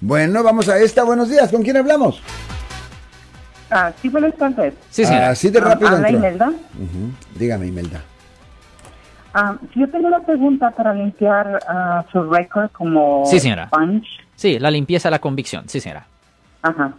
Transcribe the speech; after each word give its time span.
Bueno, 0.00 0.42
vamos 0.42 0.68
a 0.68 0.78
esta. 0.78 1.04
Buenos 1.04 1.28
días. 1.30 1.50
¿Con 1.50 1.62
quién 1.62 1.76
hablamos? 1.76 2.20
Ah, 3.70 3.92
sí, 4.00 4.08
buenas 4.08 4.34
tardes. 4.36 4.74
Sí, 4.90 5.04
señora. 5.04 5.30
Así 5.30 5.50
de 5.50 5.60
rápido 5.60 5.88
Habla 5.90 6.08
entró. 6.08 6.18
Imelda. 6.18 6.52
Dígame, 7.34 7.66
Imelda. 7.66 8.00
Ah, 9.34 9.56
si 9.72 9.80
yo 9.80 9.90
tengo 9.90 10.08
una 10.08 10.20
pregunta 10.20 10.70
para 10.70 10.94
limpiar 10.94 11.58
ah, 11.68 12.04
su 12.12 12.22
récord 12.30 12.70
como 12.70 13.24
Sí, 13.26 13.40
señora. 13.40 13.66
sponge. 13.66 14.06
Sí, 14.34 14.58
la 14.58 14.70
limpieza 14.70 15.08
de 15.08 15.10
la 15.12 15.18
convicción. 15.18 15.68
Sí, 15.68 15.80
señora. 15.80 16.06
Ajá. 16.62 16.92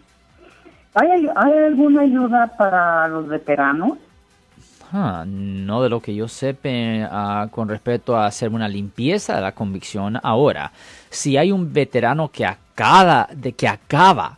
¿Hay, 0.95 1.09
ay- 1.11 1.29
¿Hay 1.35 1.53
alguna 1.65 2.01
ayuda 2.01 2.47
para 2.57 3.07
los 3.07 3.27
veteranos? 3.27 3.97
No 4.91 5.81
de 5.81 5.89
lo 5.89 6.01
que 6.01 6.15
yo 6.15 6.27
sepa 6.27 6.69
ah, 7.11 7.47
con 7.51 7.67
respecto 7.67 8.15
a 8.15 8.25
hacer 8.25 8.49
una 8.49 8.67
limpieza 8.67 9.35
de 9.35 9.41
la 9.41 9.51
convicción. 9.53 10.19
Ahora, 10.21 10.71
si 11.09 11.37
hay 11.37 11.51
un 11.51 11.73
veterano 11.73 12.31
que 12.31 12.45
acaba 12.45 13.27
de 13.33 13.53
que 13.53 13.67
acaba. 13.67 14.37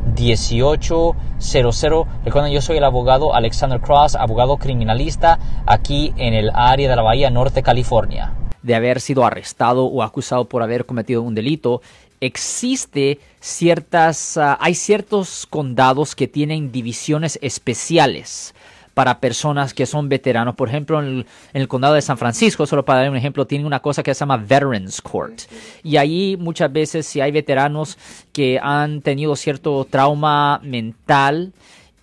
1-800-530-1800. 0.21 2.07
Recuerden, 2.25 2.51
yo 2.51 2.61
soy 2.61 2.77
el 2.77 2.83
abogado 2.83 3.33
Alexander 3.33 3.79
Cross, 3.79 4.15
abogado 4.15 4.57
criminalista 4.57 5.39
aquí 5.65 6.13
en 6.17 6.33
el 6.33 6.51
área 6.53 6.89
de 6.89 6.95
la 6.95 7.01
Bahía 7.01 7.29
Norte, 7.29 7.63
California. 7.63 8.33
De 8.61 8.75
haber 8.75 9.01
sido 9.01 9.25
arrestado 9.25 9.85
o 9.85 10.03
acusado 10.03 10.45
por 10.45 10.61
haber 10.63 10.85
cometido 10.85 11.23
un 11.23 11.33
delito, 11.33 11.81
existe 12.19 13.19
ciertas, 13.39 14.37
ah, 14.37 14.57
hay 14.61 14.75
ciertos 14.75 15.47
condados 15.49 16.15
que 16.15 16.27
tienen 16.27 16.71
divisiones 16.71 17.39
especiales 17.41 18.53
para 18.93 19.19
personas 19.19 19.73
que 19.73 19.85
son 19.85 20.09
veteranos. 20.09 20.55
Por 20.55 20.69
ejemplo, 20.69 20.99
en 20.99 21.05
el, 21.05 21.25
en 21.53 21.61
el 21.61 21.67
condado 21.67 21.93
de 21.93 22.01
San 22.01 22.17
Francisco, 22.17 22.65
solo 22.65 22.85
para 22.85 23.01
dar 23.01 23.09
un 23.09 23.17
ejemplo, 23.17 23.47
tiene 23.47 23.65
una 23.65 23.79
cosa 23.79 24.03
que 24.03 24.13
se 24.13 24.19
llama 24.19 24.37
Veterans 24.37 25.01
Court. 25.01 25.41
Y 25.83 25.97
ahí 25.97 26.37
muchas 26.39 26.71
veces 26.71 27.05
si 27.05 27.21
hay 27.21 27.31
veteranos 27.31 27.97
que 28.33 28.59
han 28.61 29.01
tenido 29.01 29.35
cierto 29.35 29.85
trauma 29.89 30.59
mental 30.63 31.53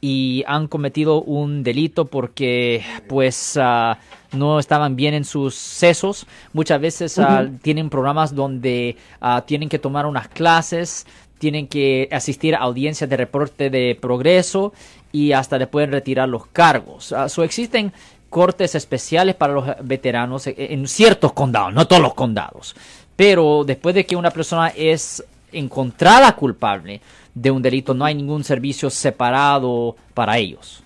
y 0.00 0.44
han 0.47 0.69
cometido 0.69 1.22
un 1.22 1.62
delito 1.62 2.05
porque 2.05 2.84
pues 3.09 3.59
ah, 3.61 3.98
no 4.33 4.59
estaban 4.59 4.97
bien 4.97 5.14
en 5.14 5.25
sus 5.25 5.55
sesos. 5.55 6.27
Muchas 6.53 6.81
veces 6.81 7.19
ah, 7.19 7.47
tienen 7.62 7.91
programas 7.91 8.34
donde 8.34 8.97
ah, 9.20 9.42
tienen 9.47 9.69
que 9.69 9.78
tomar 9.78 10.06
unas 10.06 10.28
clases, 10.28 11.06
tienen 11.39 11.67
que 11.69 12.08
asistir 12.12 12.55
a 12.55 12.58
audiencias 12.58 13.08
de 13.08 13.17
reporte 13.17 13.70
de 13.70 13.97
progreso 14.00 14.72
y 15.12 15.33
hasta 15.33 15.58
le 15.58 15.67
pueden 15.67 15.91
retirar 15.92 16.28
los 16.28 16.47
cargos. 16.47 17.14
So 17.28 17.42
existen 17.42 17.92
cortes 18.31 18.75
especiales 18.75 19.34
para 19.34 19.55
los 19.55 19.66
veteranos 19.83 20.47
en- 20.47 20.55
en 20.59 20.86
ciertos 20.89 21.33
condados, 21.33 21.72
no 21.72 21.86
todos 21.86 22.03
los 22.03 22.14
condados. 22.14 22.77
Pero 23.16 23.64
después 23.64 23.94
de 23.94 24.05
que 24.05 24.16
una 24.16 24.31
persona 24.31 24.69
es 24.77 25.25
encontrada 25.50 26.31
culpable 26.36 27.00
de 27.34 27.50
un 27.50 27.62
delito, 27.62 27.94
no 27.94 28.05
hay 28.05 28.14
ningún 28.14 28.44
servicio 28.44 28.91
separado 28.91 29.97
para 30.12 30.36
ellos. 30.36 30.83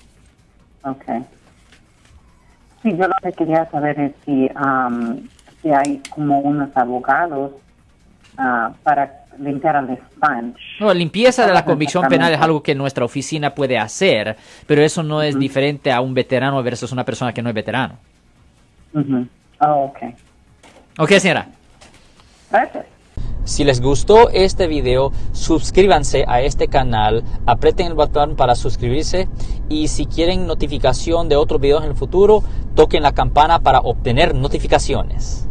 Ok. 0.84 1.04
Sí, 2.82 2.90
yo 2.96 3.08
lo 3.08 3.14
que 3.22 3.32
quería 3.32 3.68
saber 3.70 3.98
es 4.00 4.12
si 4.24 4.48
hay 5.68 6.00
como 6.10 6.40
unos 6.40 6.76
abogados 6.76 7.52
ah, 8.38 8.72
para 8.82 9.22
limpiar 9.38 9.76
al 9.76 9.98
sponge. 9.98 10.60
No, 10.80 10.86
la 10.88 10.94
limpieza 10.94 11.46
de 11.46 11.54
la 11.54 11.64
convicción 11.64 12.06
penal 12.08 12.32
es 12.32 12.40
algo 12.40 12.62
que 12.62 12.74
nuestra 12.74 13.04
oficina 13.04 13.54
puede 13.54 13.78
hacer, 13.78 14.36
pero 14.66 14.82
eso 14.82 15.02
no 15.02 15.22
es 15.22 15.38
diferente 15.38 15.92
a 15.92 16.00
un 16.00 16.14
veterano 16.14 16.62
versus 16.62 16.92
una 16.92 17.04
persona 17.04 17.32
que 17.32 17.42
no 17.42 17.48
es 17.48 17.54
veterano. 17.54 17.94
Ujú. 18.94 19.26
Oh, 19.60 19.84
ok. 19.84 19.98
Ok, 20.98 21.10
señora. 21.12 21.46
Gracias. 22.50 22.86
Si 23.44 23.64
les 23.64 23.80
gustó 23.80 24.30
este 24.30 24.68
video, 24.68 25.12
suscríbanse 25.32 26.24
a 26.28 26.40
este 26.42 26.68
canal, 26.68 27.24
aprieten 27.44 27.88
el 27.88 27.94
botón 27.94 28.36
para 28.36 28.54
suscribirse 28.54 29.28
y 29.68 29.88
si 29.88 30.06
quieren 30.06 30.46
notificación 30.46 31.28
de 31.28 31.36
otros 31.36 31.60
videos 31.60 31.82
en 31.82 31.90
el 31.90 31.96
futuro, 31.96 32.44
toquen 32.76 33.02
la 33.02 33.12
campana 33.12 33.58
para 33.58 33.80
obtener 33.80 34.34
notificaciones. 34.34 35.48